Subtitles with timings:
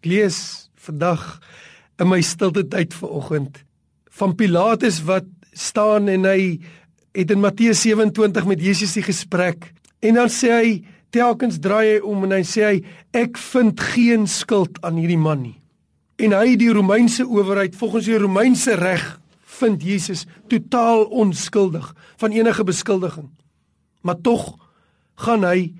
[0.00, 0.36] Ek lees
[0.80, 1.20] vandag
[2.00, 3.58] in my stilte tyd vanoggend
[4.16, 6.54] van Pilatus wat staan en hy
[7.12, 9.66] het in Matteus 27 met Jesus die gesprek
[10.00, 10.70] en dan sê hy
[11.12, 12.78] telkens draai hy om en hy sê hy
[13.20, 15.58] ek vind geen skuld aan hierdie man nie.
[16.16, 19.04] En hy die Romeinse owerheid volgens die Romeinse reg
[19.60, 21.92] vind Jesus totaal onskuldig
[22.24, 23.28] van enige beskuldiging.
[24.00, 24.54] Maar tog
[25.20, 25.74] gaan hy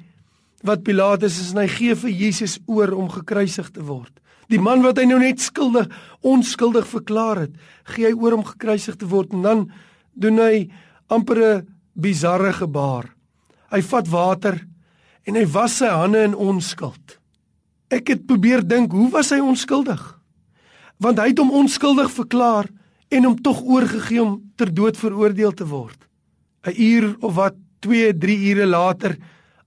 [0.67, 4.13] wat Pilatus is en hy gee vir Jesus oor om gekruisig te word.
[4.51, 5.87] Die man wat hy nou net skuldig,
[6.27, 7.53] onskuldig verklaar het,
[7.95, 9.63] gee hy oor om gekruisig te word en dan
[10.19, 10.69] doen hy
[11.09, 13.11] amper 'n bizarre gebaar.
[13.71, 14.67] Hy vat water
[15.27, 17.19] en hy was sy hande in onskuld.
[17.91, 20.19] Ek het probeer dink, hoe was hy onskuldig?
[20.99, 22.69] Want hy het hom onskuldig verklaar
[23.11, 25.99] en hom tog oorgegee om ter dood veroordeel te word.
[26.67, 29.17] 'n Uur of wat 2, 3 ure later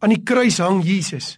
[0.04, 1.38] aan die kruis hang Jesus.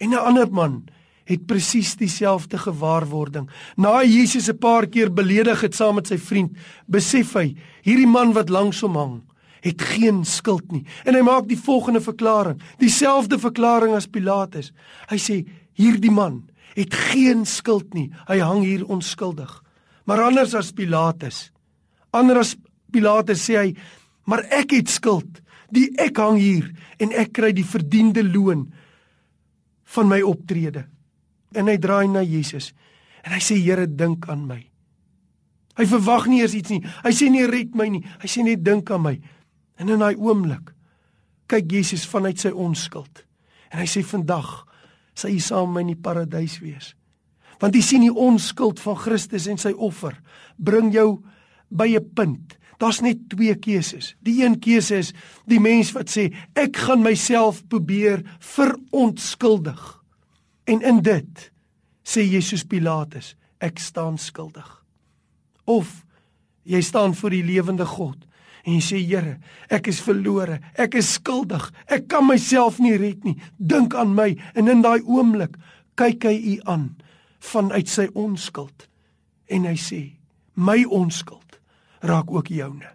[0.00, 0.88] En 'n ander man
[1.24, 3.48] het presies dieselfde gewaarwording.
[3.76, 6.56] Na Jesus 'n paar keer beledig het saam met sy vriend,
[6.86, 9.22] besef hy hierdie man wat langs hom hang,
[9.60, 10.84] het geen skuld nie.
[11.04, 14.72] En hy maak die volgende verklaring, dieselfde verklaring as Pilatus.
[15.08, 18.10] Hy sê hierdie man het geen skuld nie.
[18.26, 19.62] Hy hang hier onskuldig.
[20.04, 21.52] Maar anders as Pilatus,
[22.10, 22.56] anders as
[22.90, 23.76] Pilatus sê hy,
[24.28, 25.40] maar ek het skuld.
[25.70, 26.66] Die ek hang hier
[26.98, 28.66] en ek kry die verdiende loon
[29.94, 30.84] van my optrede.
[31.54, 32.72] En hy draai na Jesus
[33.24, 34.60] en hy sê Here dink aan my.
[35.78, 36.82] Hy verwag nie eers iets nie.
[37.04, 38.02] Hy sê nie red my nie.
[38.20, 39.14] Hy sê net dink aan my.
[39.80, 40.74] En in daai oomblik
[41.50, 43.24] kyk Jesus vanuit sy onskuld.
[43.72, 44.60] En hy sê vandag
[45.18, 46.94] sal jy saam met my in die paradys wees.
[47.60, 50.14] Want jy sien die onskuld van Christus en sy offer
[50.56, 51.20] bring jou
[51.70, 54.14] by 'n punt Daar's net twee keuses.
[54.24, 55.12] Die een keuse is
[55.44, 59.82] die mens wat sê ek gaan myself probeer verontskuldig.
[60.64, 61.42] En in dit
[62.00, 64.68] sê Jesus Pilatus, ek staan skuldig.
[65.68, 66.06] Of
[66.64, 68.24] jy staan voor die lewende God
[68.64, 69.36] en jy sê Here,
[69.68, 71.68] ek is verlore, ek is skuldig.
[71.84, 73.36] Ek kan myself nie red nie.
[73.56, 75.60] Dink aan my en in daai oomblik
[76.00, 76.94] kyk hy u aan
[77.52, 78.88] vanuit sy onskuld
[79.52, 80.02] en hy sê
[80.56, 81.49] my onskuld
[82.00, 82.88] raak ook joune.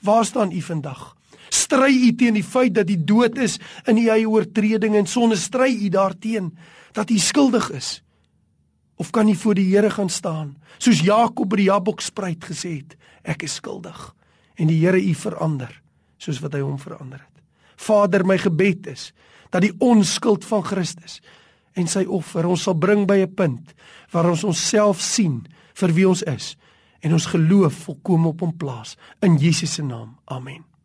[0.00, 1.16] Waar staan u vandag?
[1.48, 5.36] Stry u teen die feit dat die dood is in u eie oortredinge en sonde
[5.36, 6.52] stry u daarteen
[6.92, 8.02] dat u skuldig is?
[8.96, 12.96] Of kan u voor die Here gaan staan soos Jakob by die Jabokspruit gesê het,
[13.22, 14.14] ek is skuldig
[14.56, 15.72] en die Here u verander
[16.18, 17.42] soos wat hy hom verander het.
[17.76, 19.10] Vader, my gebed is
[19.52, 21.20] dat die onskuld van Christus
[21.76, 23.74] en sy offer ons sal bring by 'n punt
[24.12, 26.56] waar ons onsself sien vir wie ons is
[27.06, 30.16] en ons geloof volkome op hom plaas in Jesus se naam.
[30.24, 30.75] Amen.